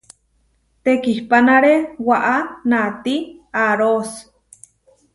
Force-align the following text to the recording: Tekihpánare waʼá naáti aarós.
Tekihpánare 0.83 1.73
waʼá 2.07 2.33
naáti 2.69 3.15
aarós. 3.61 4.09